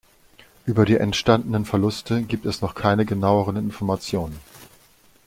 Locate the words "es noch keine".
2.47-3.05